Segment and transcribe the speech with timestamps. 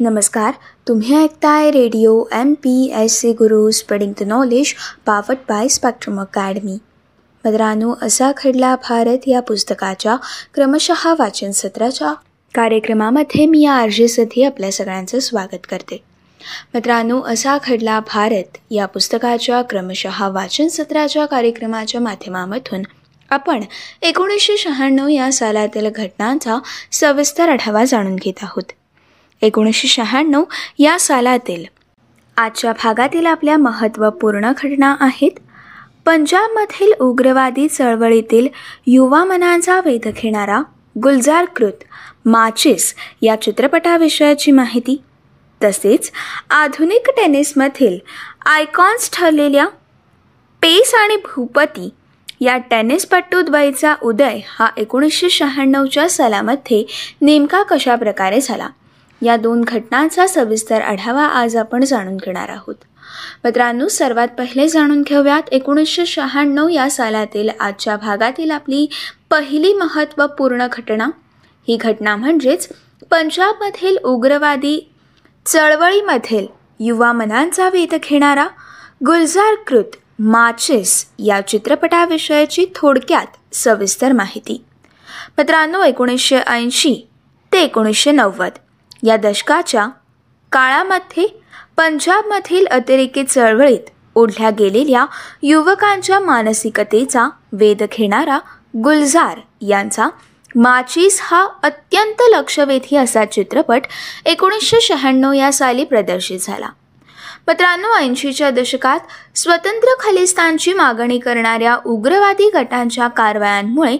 [0.00, 0.52] नमस्कार
[0.88, 4.74] तुम्ही ऐकताय radio M P S C Guru spreading the knowledge
[5.06, 6.78] powered by Spectrum Academy
[7.44, 10.16] मित्रांनो असा खडला भारत या पुस्तकाच्या
[10.54, 12.12] क्रमशः वाचन सत्राच्या
[12.54, 16.02] कार्यक्रमामध्ये मी या आरजेसाठी आपल्या सगळ्यांचं स्वागत करते.
[16.74, 22.82] मित्रांनो असा खडला भारत या पुस्तकाच्या क्रमशः वाचन सत्राच्या कार्यक्रमाच्या माध्यमामधून
[23.30, 23.62] आपण
[24.02, 26.58] एकोणीसशे शहाण्णव या सालातील घटनांचा
[26.92, 28.72] सविस्तर आढावा जाणून घेत आहोत.
[29.44, 30.44] एकोणीसशे शहाण्णव
[30.78, 31.64] या सालातील.
[32.36, 35.30] आजच्या भागातील आपल्या महत्त्वपूर्ण घटना आहेत.
[36.06, 38.48] पंजाबमधील उग्रवादी चळवळीतील
[38.86, 40.62] युवा मनांचा वेध घेणारा
[41.02, 41.84] गुलजारकृत
[42.24, 45.02] माचिस या चित्रपटाविषयाची माहिती.
[45.62, 46.10] तसेच
[46.50, 47.98] आधुनिक टेनिसमधील
[48.46, 49.66] आयकॉन्स ठरलेल्या
[50.62, 51.88] पेस आणि भूपती
[52.40, 56.84] या टेनिसपट्टूद्वयचा उदय हा एकोणीसशे शहाण्णवच्या सालामध्ये
[57.20, 58.68] नेमका कशा प्रकारे झाला?
[59.22, 62.74] या दोन घटनांचा सविस्तर आढावा आज आपण जाणून घेणार आहोत.
[63.44, 68.86] मित्रांनो सर्वात पहिले जाणून घेऊयात एकोणीसशे शहाण्णव या सालातील आजच्या भागातील आपली
[69.30, 71.10] पहिली महत्त्वपूर्ण घटना.
[71.68, 72.68] ही घटना म्हणजेच
[73.10, 74.90] पंजाबमधील उग्रवादी
[75.46, 76.46] चळवळीमधील
[76.80, 78.48] युवा मनांचा वेध घेणारा
[79.06, 84.64] गुलजारकृत माचेस माचिस या चित्रपटाविषयीची थोडक्यात सविस्तर माहिती.
[85.38, 87.08] मित्रांनो एकोणीसशे ऐंशी
[87.52, 88.50] ते एकोणीसशे नव्वद
[89.04, 89.86] या दशकाच्या
[90.52, 91.26] काळामध्ये
[91.76, 95.06] पंजाबमधील अतिरेकी चळवळीत ओढल्या गेलेल्या
[95.42, 98.38] युवकांच्या मानसिकतेचा वेध घेणारा
[98.76, 100.08] गुलजार यांचा
[100.56, 103.82] माचीस हा अत्यंत लक्षवेधी असा चित्रपट
[104.24, 106.68] एकोणीसशे शहाण्णव या साली प्रदर्शित झाला.
[107.48, 109.00] मित्रांनो ऐंशीच्या दशकात
[109.34, 113.96] स्वतंत्र खलिस्तानची मागणी करणाऱ्या उग्रवादी गटांच्या कारवायांमुळे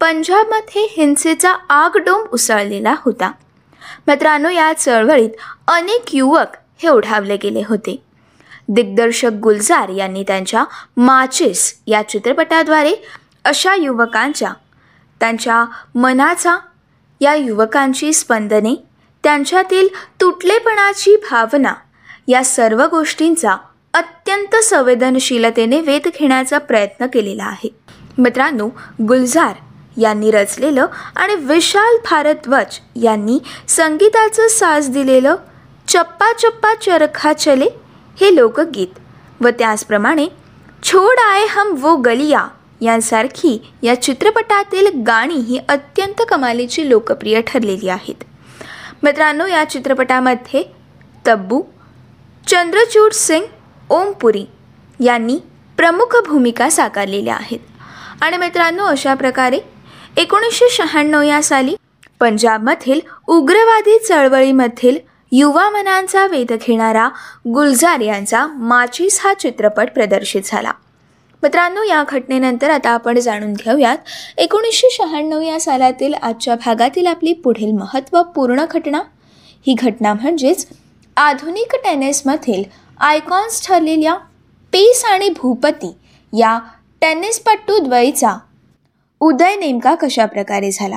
[0.00, 3.30] पंजाबमध्ये हिंसेचा आगडोंब उसळलेला होता.
[4.08, 5.30] मित्रांनो या चळवळीत
[5.68, 8.02] अनेक युवक हे उठावले गेले होते.
[8.68, 10.64] दिग्दर्शक गुलजार यांनी त्यांच्या
[10.96, 12.94] माचिस या चित्रपटाद्वारे
[13.44, 14.52] अशा युवकांच्या
[15.20, 15.64] त्यांच्या
[15.94, 16.56] मनाचा
[17.20, 18.74] या युवकांची स्पंदने
[19.22, 19.88] त्यांच्यातील
[20.20, 21.74] तुटलेपणाची भावना
[22.28, 23.56] या सर्व गोष्टींचा
[23.94, 27.68] अत्यंत संवेदनशीलतेने वेध घेण्याचा प्रयत्न केलेला आहे.
[28.18, 28.68] मित्रांनो
[29.02, 29.52] गुलजार
[29.98, 30.86] यांनी रचलेलं
[31.16, 33.38] आणि विशाल भारद्वाज यांनी
[33.68, 35.36] संगीताचं साज दिलेलं
[35.88, 37.68] चप्पा चप्पा चरखा चले
[38.20, 38.98] हे लोकगीत
[39.40, 40.26] व त्याचप्रमाणे
[40.82, 42.48] छोड आय हम वो गलिया
[42.80, 48.24] यांसारखी या चित्रपटातील गाणी ही अत्यंत कमालीची लोकप्रिय ठरलेली आहेत.
[49.02, 50.62] मित्रांनो या चित्रपटामध्ये
[51.26, 51.62] तब्बू
[52.46, 53.44] चंद्रचूड सिंग
[53.90, 54.44] ओमपुरी
[55.00, 55.38] यांनी
[55.76, 57.58] प्रमुख भूमिका साकारलेल्या आहेत.
[58.22, 59.58] आणि मित्रांनो अशा प्रकारे
[60.18, 61.74] एकोणीसशे शहाण्णव या साली
[62.20, 64.96] पंजाबमधील उग्रवादी चळवळीमधील
[65.32, 67.08] युवा मनांचा वेध घेणारा
[67.54, 70.72] गुलजार यांचा माचीस हा चित्रपट प्रदर्शित झाला.
[71.42, 73.98] मित्रांनो या घटनेनंतर आता आपण जाणून घेऊयात
[74.38, 79.02] एकोणीसशे शहाण्णव या सालातील आजच्या भागातील आपली पुढील महत्त्वपूर्ण घटना.
[79.66, 80.66] ही घटना म्हणजेच
[81.16, 82.62] आधुनिक टेनिसमधील
[83.00, 84.14] आयकॉन्स ठरलेल्या
[84.72, 85.96] पेस आणि भूपती
[86.32, 86.58] या
[87.00, 88.36] टेनिसपट्टू द्वयीचा
[89.20, 90.96] उदय नेमका कशा प्रकारे झाला?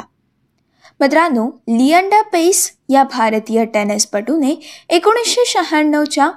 [1.00, 4.56] मित्रांनो लियंडा पेस या भारतीय टेनिसपटूने
[4.90, 6.32] एकोणीसशे शहाण्णवच्या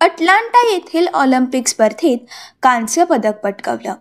[0.00, 2.18] अटलांटा येथील ऑलिम्पिक स्पर्धेत
[2.62, 3.94] कांस्य पदक पटकावलं.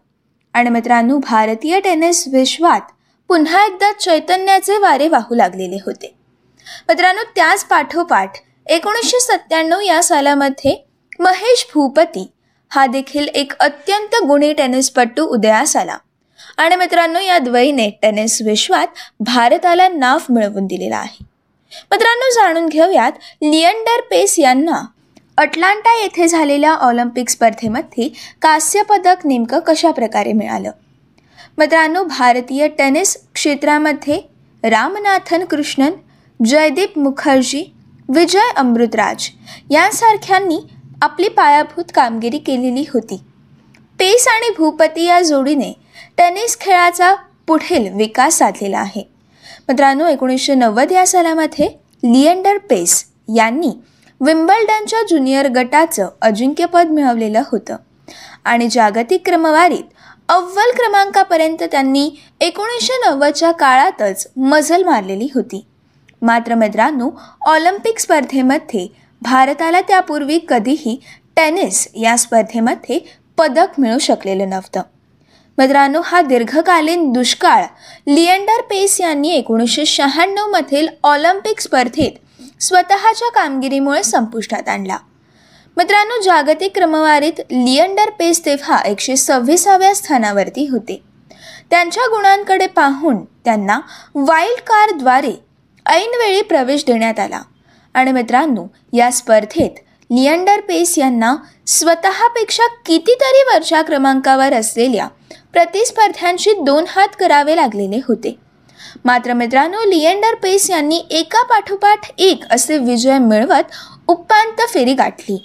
[0.53, 2.81] आणि मित्रांनो भारतीय टेनिस विश्वात
[3.27, 6.15] पुन्हा एकदा चैतन्याचे वारे वाहू लागलेले होते.
[6.89, 8.31] मित्रांनो त्याच पाठोपाठ
[8.67, 10.87] एकोणीसशे सत्त्याण्णव या सालामध्ये
[11.19, 12.31] महेश भूपती
[12.69, 15.97] हा देखील एक अत्यंत गुणी टेनिसपटू उदयास आला.
[16.57, 18.87] आणि मित्रांनो या द्वयीने टेनिस विश्वात
[19.19, 21.23] भारताला नाव मिळवून दिलेला आहे.
[21.91, 24.81] मित्रांनो जाणून घेऊयात लिएंडर पेस यांना.
[25.37, 28.09] अटलांटा येथे झालेल्या ऑलिम्पिक स्पर्धेमध्ये
[28.41, 30.71] कांस्य पदक नेमकं कशा प्रकारे मिळालं?
[31.57, 34.19] मित्रांनो भारतीय टेनिस क्षेत्रामध्ये
[34.63, 35.91] रामनाथन कृष्णन
[36.45, 37.63] जयदीप मुखर्जी
[38.09, 39.29] विजय अमृतराज
[39.71, 40.59] यांसारख्यांनी
[41.01, 43.21] आपली पायाभूत कामगिरी केलेली होती.
[44.03, 45.71] पेस आणि भूपती या जोडीने
[46.17, 47.13] टेनिस खेळाचा
[47.47, 49.03] पुढील विकास साधलेला आहे.
[49.69, 51.67] मित्रांनो एकोणीसशे नव्वद या सालामध्ये
[52.03, 53.05] लिएंडर पेस
[53.35, 53.69] यांनी
[54.21, 57.75] विम्बल्डनच्या ज्युनियर गटाचं अजिंक्यपद मिळवलेलं होतं.
[58.45, 59.83] आणि जागतिक क्रमवारीत
[60.29, 62.09] अव्वल क्रमांकापर्यंत त्यांनी
[62.41, 65.65] एकोणीसशे नव्वदच्या काळातच मजल मारलेली होती.
[66.21, 67.09] मात्र मित्रांनो
[67.41, 68.87] ऑलिम्पिक स्पर्धेमध्ये
[69.21, 70.99] भारताला त्यापूर्वी कधीही
[71.35, 74.81] टेनिस या स्पर्धेमध्ये पदक मिळू शकलेलं नव्हतं.
[75.57, 77.63] मित्रांनो हा दीर्घकालीन दुष्काळ
[78.07, 82.11] लिएंडर पेस यांनी एकोणीसशे शहाण्णवमधील ऑलिम्पिक स्पर्धेत
[82.61, 84.97] स्वतःच्या कामगिरीमुळे संपुष्टात आणला.
[85.77, 91.03] मित्रांनो जागतिक क्रमवारीत लिअंडर पेस तेव्हा एकशे सव्वीसाव्या स्थानावरती होते.
[91.69, 93.79] त्यांच्या गुणांकडे पाहून त्यांना
[94.15, 95.33] वाईल्ड कार्डद्वारे
[95.85, 97.41] ऐनवेळी प्रवेश देण्यात आला.
[97.93, 99.71] आणि मित्रांनो या स्पर्धेत
[100.13, 101.35] लिअंडर पेस यांना
[101.67, 105.07] स्वतःपेक्षा कितीतरी वरच्या क्रमांकावर असलेल्या
[105.53, 108.35] प्रतिस्पर्ध्यांशी दोन हात करावे लागलेले होते.
[109.05, 113.71] मात्र मित्रांनो लिएंडर पेस यांनी एका पाठोपाठ एक असे विजय मिळवत
[114.07, 115.37] उपांत फेरी गाठली.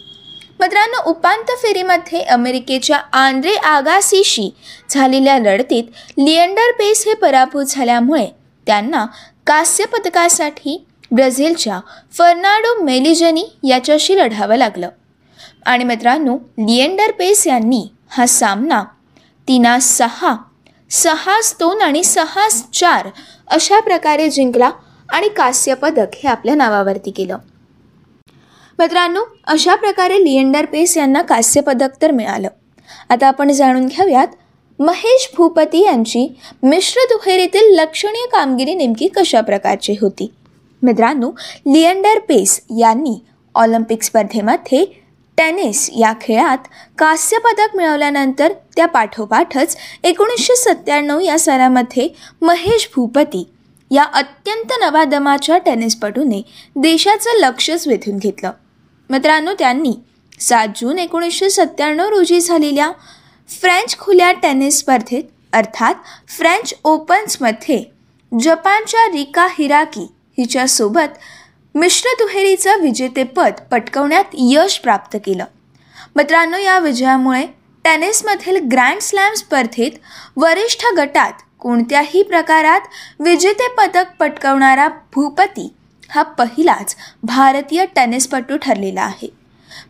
[0.60, 4.50] मित्रांनो उपांत फेरीमध्ये अमेरिकेच्या आंद्रे आगासीशी
[4.90, 8.26] झालेल्या लढतीत लिएंडर पेस हे पराभूत झाल्यामुळे
[8.66, 9.06] त्यांना
[9.46, 11.80] कांस्य पदकासाठी ब्राझीलच्या
[12.12, 14.88] फर्नाडो मेलिजनी याच्याशी लढावं लागलं.
[15.66, 18.84] आणि मित्रांनो लिएंडर पेस यांनी हा सामना
[19.48, 20.36] तिना सहा
[20.90, 23.08] सहा दोन आणि सहाच चार
[23.46, 24.70] अशा प्रकारे जिंकला
[25.08, 27.38] आणि कांस्य पदक हे आपल्या नावावरती केलं.
[28.78, 32.48] मित्रांनो अशा प्रकारे लिएंडर पेस यांना कांस्य पदक तर मिळालं.
[33.08, 34.28] आता आपण जाणून घेऊयात
[34.78, 40.34] महेश भूपती यांची मिश्र दुहेरीतील लक्षणीय कामगिरी नेमकी कशा प्रकारची होती?
[40.82, 41.30] मित्रांनो
[41.66, 43.18] लिएंडर पेस यांनी
[43.54, 44.84] ऑलिम्पिक स्पर्धेमध्ये
[45.38, 46.66] टेनिस या खेळात
[46.98, 52.08] कांस्य पदक मिळवल्यानंतर त्या पाठोपाठच एकोणीसशे सत्त्याण्णव या सरामध्ये
[52.42, 53.44] महेश भूपती
[53.90, 56.42] या अत्यंत नवादमाच्या टेनिसपटूने
[56.76, 58.50] देशाचं लक्षच वेधून घेतलं.
[59.10, 59.92] मित्रांनो त्यांनी
[60.40, 62.90] सात जून एकोणीसशे सत्त्याण्णव रोजी झालेल्या
[63.48, 65.94] फ्रेंच खुल्या टेनिस स्पर्धेत अर्थात
[66.28, 67.82] फ्रेंच ओपन्समध्ये
[68.32, 70.06] जपानच्या रिका हिराकी
[70.38, 71.18] हिच्यासोबत
[71.74, 75.44] मिश्र दुहेरीचं विजेतेपद पटकवण्यात यश प्राप्त केलं.
[76.16, 77.46] मित्रांनो या विजयामुळे
[77.84, 79.90] टेनिसमधील ग्रँड स्लॅम स्पर्धेत
[80.36, 82.80] वरिष्ठ गटात कोणत्याही प्रकारात
[83.20, 85.72] विजेते पदक पटकवणारा भूपती
[86.10, 89.28] हा पहिलाच भारतीय टेनिसपटू ठरलेला आहे.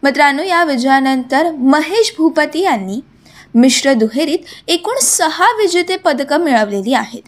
[0.03, 3.01] मित्रांनो या विजयानंतर महेश भूपती यांनी
[3.55, 7.23] मिश्र दुहेरीत एकूण सहा विजेते पदकं मिळवलेली आहेत.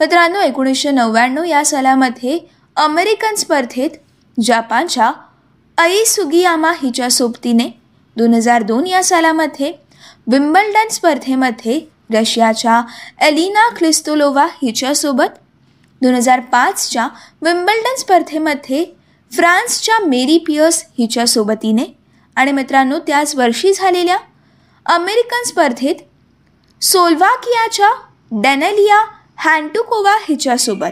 [0.00, 2.38] मित्रांनो एकोणीसशे नव्याण्णव या सालामध्ये
[2.76, 3.90] अमेरिकन स्पर्धेत
[4.38, 5.12] जपानच्या
[5.78, 7.68] अई सुगियामा हिच्या सोबतीने
[8.16, 9.72] दोन हजार दोन या सालामध्ये
[10.26, 11.80] विम्बल्डन स्पर्धेमध्ये
[12.14, 12.80] रशियाच्या
[13.26, 15.38] एलिना क्लिस्तोलोवा हिच्यासोबत
[16.02, 17.08] दोन हजार पाचच्या
[17.42, 18.84] विम्बल्डन स्पर्धेमध्ये
[19.32, 21.84] फ्रान्सच्या मेरी पियर्स हिच्या सोबतीने
[22.36, 24.16] आणि मित्रांनो त्याच वर्षी झालेल्या
[24.86, 25.94] अमेरिकन स्पर्धेत
[26.82, 27.92] सोल्वाकियाच्या
[28.42, 29.04] डेनेलिया
[29.36, 30.90] हँटुकोवा हिच्यासोबत.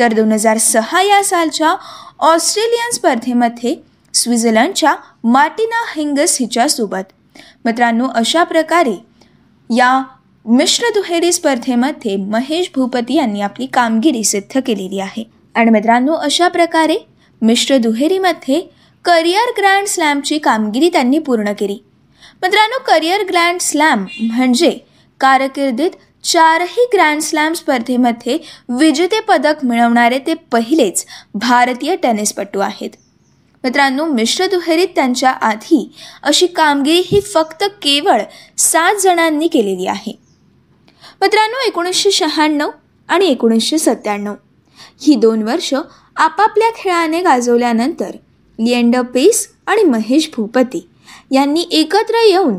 [0.00, 1.74] तर दोन हजार सहा या सालच्या
[2.18, 3.76] ऑस्ट्रेलियन स्पर्धेमध्ये
[4.14, 4.94] स्वित्झर्लंडच्या
[5.24, 7.36] मार्टिना हिंगस हिच्यासोबत.
[7.64, 8.94] मित्रांनो अशा प्रकारे
[9.70, 10.02] या
[10.46, 15.24] मिश्र दुहेरी स्पर्धेमध्ये महेश भूपती यांनी आपली कामगिरी सिद्ध केलेली आहे.
[15.54, 16.96] आणि मित्रांनो अशा प्रकारे
[17.42, 18.60] मिश्र दुहेरीमध्ये
[19.04, 21.78] करिअर ग्रँड स्लॅमची कामगिरी त्यांनी पूर्ण केली.
[22.42, 24.78] मित्रांनो करिअर ग्रँड स्लॅम म्हणजे
[25.20, 25.90] कारकिर्दीत
[26.24, 28.38] चारही ग्रँड स्लॅम स्पर्धेमध्ये
[28.68, 31.04] विजेते पदक मिळवणारे ते पहिलेच
[31.34, 32.90] भारतीय टेनिसपटू आहेत.
[33.64, 35.92] मित्रांनो मिश्र दुहेरीत त्यांच्या आधी
[36.22, 38.22] अशी कामगिरी ही फक्त केवळ
[38.58, 40.12] सात जणांनी केलेली आहे.
[41.20, 42.70] मित्रांनो एकोणीसशे शहाण्णव
[43.08, 44.34] आणि एकोणीसशे सत्त्याण्णव.
[45.00, 48.10] ही दोन वर्ष आपापल्या खेळाने गाजवल्यानंतर
[48.58, 50.86] लिएंडर पेस आणि महेश भूपती
[51.30, 52.58] यांनी एकत्र येऊन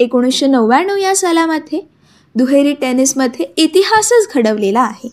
[0.00, 1.80] एकोणीसशे नव्याण्णव या सालामध्ये
[2.34, 5.08] दुहेरी टेनिसमध्ये इतिहासच घडवलेला आहे.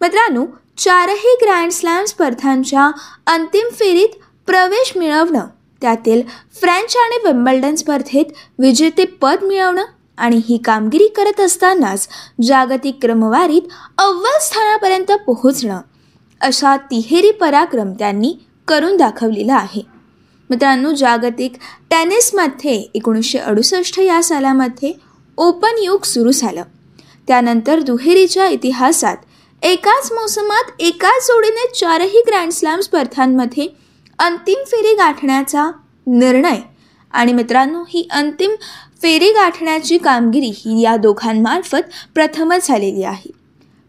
[0.00, 0.44] मित्रांनो
[0.78, 2.90] चारही ग्रँड स्लॅम स्पर्धांच्या
[3.26, 4.16] अंतिम फेरीत
[4.46, 5.46] प्रवेश मिळवणं
[5.82, 6.22] त्यातील
[6.60, 8.24] फ्रेंच आणि विम्बल्डन स्पर्धेत
[8.58, 9.84] विजेतेपद मिळवणं
[10.16, 12.08] आणि ही कामगिरी करत असतानाच
[12.42, 13.62] जागतिक क्रमवारीत
[13.98, 15.80] अव्वल स्थानापर्यंत पोहोचणं
[16.40, 18.34] असा तिहेरी पराक्रम त्यांनी
[18.68, 19.82] करून दाखवलेला आहे.
[20.50, 21.52] मित्रांनो जागतिक
[21.90, 24.92] टेनिसमध्ये एकोणीसशे अडुसष्ट या सालामध्ये
[25.36, 26.62] ओपन युग सुरू झालं.
[27.28, 29.16] त्यानंतर दुहेरीच्या इतिहासात
[29.62, 33.68] एकाच मोसमात एकाच जोडीने चारही ग्रँड स्लॅम स्पर्धांमध्ये
[34.18, 35.70] अंतिम फेरी गाठण्याचा
[36.06, 36.58] निर्णय.
[37.12, 38.50] आणि मित्रांनो ही अंतिम
[39.02, 43.30] फेरी गाठण्याची कामगिरी ही या दोघांमार्फत प्रथमच झालेली आहे.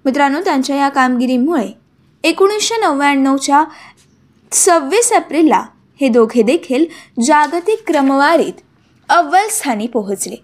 [0.05, 1.67] मित्रांनो त्यांच्या या कामगिरीमुळे
[2.23, 3.63] एकोणीसशे नव्याण्णवच्या
[4.51, 5.63] सव्वीस एप्रिलला
[6.01, 6.85] हे दोघे देखील
[7.23, 8.53] जागतिक क्रमवारीत
[9.09, 10.35] अव्वल स्थानी पोहोचले.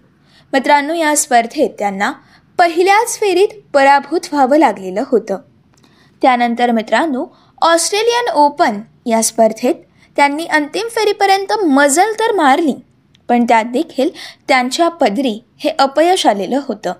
[0.54, 2.12] मित्रांनो या स्पर्धेत त्यांना
[2.58, 5.38] पहिल्याच फेरीत पराभूत व्हावं लागलेलं होतं.
[6.22, 7.24] त्यानंतर मित्रांनो
[7.62, 9.74] ऑस्ट्रेलियन ओपन या स्पर्धेत
[10.16, 12.74] त्यांनी अंतिम फेरीपर्यंत मजल तर मारली
[13.28, 14.10] पण त्यात देखील
[14.48, 16.92] त्यांच्या पदरी हे अपयश आलेलं होतं.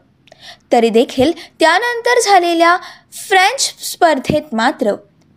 [0.72, 2.76] तरी देखील त्यानंतर झालेल्या
[3.28, 4.94] फ्रेंच स्पर्धेत मात्र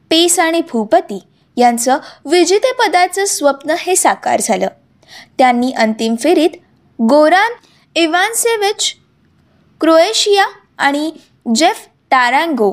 [0.09, 1.19] पेस आणि भूपती
[1.57, 4.67] यांचं विजेतेपदाचं स्वप्न हे साकार झालं.
[5.37, 6.49] त्यांनी अंतिम फेरीत
[7.01, 7.51] गोरान
[7.97, 8.93] इव्हान्सेविच
[9.81, 10.45] क्रोएशिया
[10.77, 11.11] आणि
[11.55, 12.71] जेफ टारँगो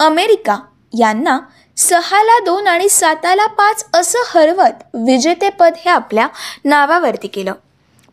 [0.00, 0.56] अमेरिका
[0.98, 1.38] यांना
[1.76, 6.26] सहाला दोन आणि साताला पाच असं हरवत विजेतेपद हे आपल्या
[6.64, 7.52] नावावरती केलं.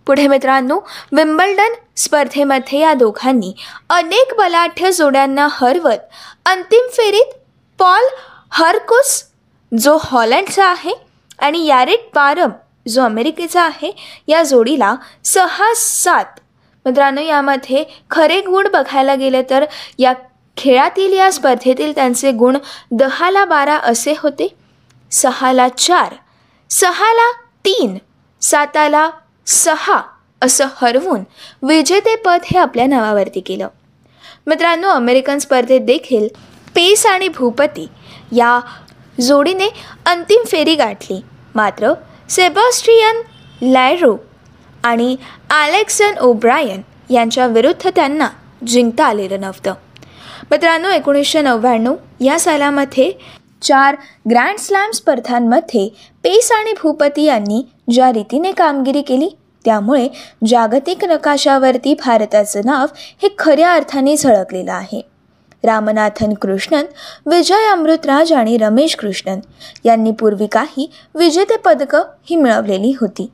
[0.08, 0.80] पुढे मित्रांनो
[1.12, 3.54] विम्बल्डन स्पर्धेमध्ये या दोघांनी
[3.90, 6.08] अनेक बलाढ्य जोड्यांना हरवत
[6.46, 7.34] अंतिम फेरीत
[7.80, 8.08] पॉल
[8.52, 9.24] हरकुस
[9.72, 10.94] जो हॉलंडचा आहे
[11.40, 12.52] आणि यारेट पारम
[12.88, 13.92] जो अमेरिकेचा आहे
[14.28, 16.40] या जोडीला सहा सात
[16.86, 19.66] मित्रांनो यामध्ये खरे गुण बघायला गेले तर
[20.00, 20.14] या
[20.58, 22.58] खेळातील या स्पर्धेतील त्यांचे गुण
[22.92, 24.48] दहाला बारा असे होते.
[25.12, 26.14] सहाला चार
[26.70, 27.32] सहाला
[27.66, 27.98] तीन
[28.42, 29.10] साताला
[29.48, 30.02] सहा
[30.42, 31.24] असं हरवून
[31.68, 33.68] विजेतेपद हे आपल्या नावावरती केलं.
[34.48, 36.28] मित्रांनो अमेरिकन स्पर्धेत देखील
[36.76, 37.88] पेस आणि भूपती
[38.32, 38.60] या
[39.22, 39.68] जोडीने
[40.06, 41.22] अंतिम फेरी गाठली.
[41.56, 41.94] मात्र
[42.30, 43.22] सेबॉस्ट्रियन
[43.72, 44.16] लॅरो
[44.84, 45.16] आणि
[45.50, 48.28] अलेक्सन ओब्रायन यांच्या विरुद्ध त्यांना
[48.68, 49.74] जिंकता आलेलं नव्हतं.
[50.52, 53.12] मित्रांनो एकोणीसशे नव्याण्णव या सालामध्ये
[53.62, 53.96] चार
[54.30, 55.88] ग्रँड स्लॅम स्पर्धांमध्ये
[56.24, 59.30] पेस आणि भूपती यांनी ज्या रीतीने कामगिरी केली
[59.66, 60.08] त्यामुळे
[60.48, 65.02] जागतिक नकाशावरती भारताचं नाव हे खऱ्या अर्थाने झळकलेलं आहे.
[65.64, 66.86] रामनाथन कृष्णन
[67.26, 69.40] विजय अमृतराज आणि रमेश कृष्णन
[69.86, 73.32] यांनी पूर्वी काही विजेते पदकं ही मिळवलेली होती.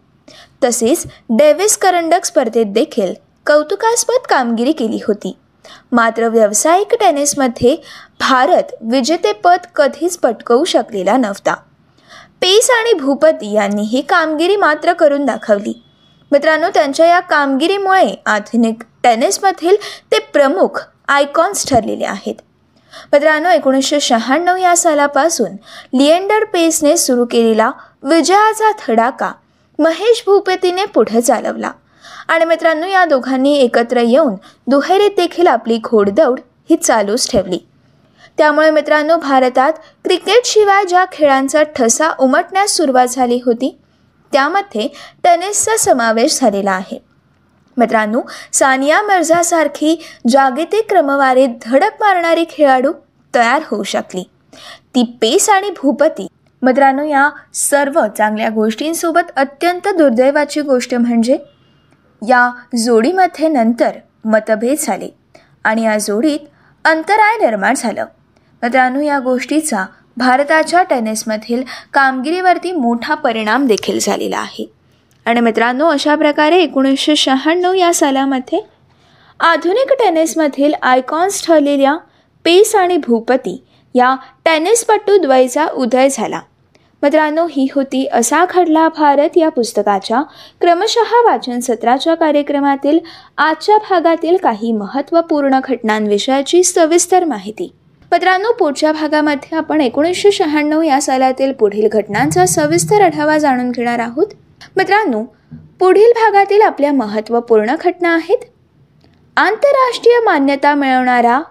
[0.64, 3.14] तसेच डेव्हिस करंडक स्पर्धेत देखील
[3.48, 5.38] कौतुकास्पद कामगिरी केली होती.
[5.92, 7.76] मात्र व्यावसायिक टेनिसमध्ये
[8.20, 11.54] भारत विजेतेपद कधीच पटकवू शकलेला नव्हता.
[12.42, 15.84] पेस आणि भूपती यांनी ही कामगिरी मात्र करून दाखवली.
[16.32, 19.76] मित्रांनो त्यांच्या या कामगिरीमुळे आधुनिक टेनिसमधील
[20.12, 22.36] ते प्रमुख आयकॉन्स ठरलेले आहेत.
[23.14, 25.52] मित्रांनो एकोणीसशे शहाण्णव या सालापासून
[25.98, 27.72] लिएंडर पेसने सुरू केलेला
[28.04, 29.32] विजयाचा थडाका
[29.80, 31.72] महेश भूपतीने पुढे चालवला.
[32.28, 34.34] आणि मित्रांनो या दोघांनी एकत्र येऊन
[34.68, 37.60] दुहेरीत देखील आपली घोडदौड ही चालूच ठेवली.
[38.38, 43.78] त्यामुळे मित्रांनो भारतात क्रिकेटशिवाय ज्या खेळांचा ठसा उमटण्यास सुरुवात झाली होती
[44.32, 44.88] त्यामध्ये
[45.24, 47.00] टेनिसचा समावेश झालेला आहे.
[47.78, 48.22] मित्रांनो
[48.54, 52.92] सानिया मिर्झासारखी जागतिक क्रमवारीत धडक मारणारी खेळाडू
[53.36, 54.24] तयार होऊ शकली.
[54.96, 56.28] ती पेस आणि भूपती
[56.62, 61.38] मित्रांनो या सर्व चांगल्या गोष्टींसोबत अत्यंत दुर्दैवाची गोष्ट म्हणजे
[62.28, 62.52] या
[62.86, 63.92] जोडीमध्ये नंतर
[64.26, 65.10] मतभेद झाले
[65.64, 66.40] आणि या जोडीत
[66.86, 68.06] अंतराय निर्माण झालं.
[68.64, 69.86] मित्रांनो या गोष्टीचा
[70.18, 71.64] भारताच्या टेनिसमधील
[71.94, 74.72] कामगिरीवरती मोठा परिणाम देखील झालेला आहे.
[75.26, 78.60] आणि मित्रांनो अशा प्रकारे एकोणीसशे शहाण्णव या सालामध्ये
[79.40, 81.98] आधुनिक टेनिसमधील आयकॉन्स ठरलेल्या
[82.44, 86.40] पेस आणि भूपती या टेनिसपटू द्वयचा उदय झाला.
[87.04, 90.22] मित्रांनो ही होती असा घडला भारत या पुस्तकाच्या
[90.62, 93.00] क्रमशः वाचन सत्राच्या कार्यक्रमातील
[93.38, 97.72] आजच्या भागातील काही महत्त्वपूर्ण घटनांविषयाची सविस्तर माहिती.
[98.12, 104.28] मित्रांनो पुढच्या भागामध्ये आपण एकोणीसशे शहाण्णव या सालातील पुढील घटनांचा सविस्तर आढावा जाणून घेणार आहोत.
[104.78, 105.24] मित्रांनो
[105.80, 108.38] पुढील भागातील आपल्या महत्त्वपूर्ण घटना आहेत.
[109.38, 111.42] आंतरराष्ट्रीय मान्यता मिळवणारा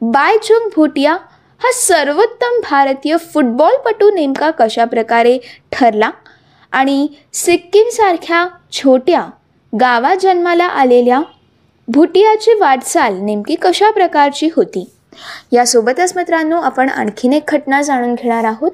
[0.00, 1.16] बायचुंग भुटिया
[1.60, 5.38] हा सर्वोत्तम भारतीय फुटबॉलपटू नेमका कशा प्रकारे
[5.72, 6.10] ठरला?
[6.72, 9.26] आणि सिक्कीमसारख्या छोट्या
[9.80, 11.20] गावात जन्माला आलेल्या
[11.88, 14.90] भुटियाची वाटचाल नेमकी कशा प्रकारची होती?
[15.52, 18.70] यासोबतच मित्रांनो आपण आणखीन एक घटना जाणून घेणार आहोत.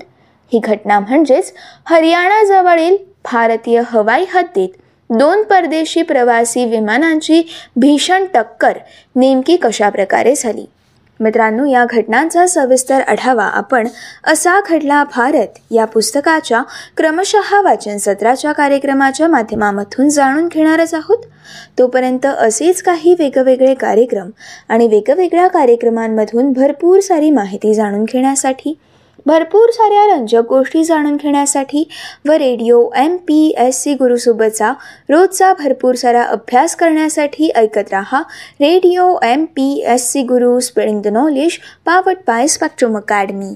[0.53, 1.53] ही घटना म्हणजेच
[1.87, 2.97] हरियाणाजवळील
[3.33, 4.69] भारतीय हवाई हद्दीत
[5.11, 7.43] दोन परदेशी प्रवासी विमानांची
[7.77, 8.79] भीषण टक्कर
[9.17, 10.67] नेमकी कशा प्रकारे झाली?
[11.21, 13.89] मित्रांनो या घटनांचा सविस्तर आढावा आपण
[14.25, 16.63] असा घडला भारत या पुस्तकाच्या
[16.97, 21.19] क्रमशः वाचन सत्राच्या कार्यक्रमाच्या माध्यमामधून जाणून घेणारच आहोत.
[21.79, 24.31] तोपर्यंत असेच काही वेगवेगळे कार्यक्रम
[24.69, 28.79] आणि वेगवेगळ्या कार्यक्रमांमधून भरपूर सारी माहिती जाणून घेण्यासाठी
[29.27, 31.89] भरपूर साऱ्या रंजक गोष्टी जाणून घेण्यासाठी
[32.29, 34.73] व radio M P S C गुरुसोबतचा
[35.11, 38.23] रोजचा भरपूर सारा अभ्यास करण्यासाठी ऐकत राहा.
[38.61, 43.55] Radio M P S C Guru spreading the knowledge powered by Spectrum Academy.